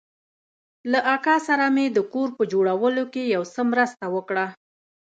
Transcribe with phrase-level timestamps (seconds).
[0.91, 4.45] له اکا سره مې د کور په جوړولو کښې يو څه مرسته وکړه.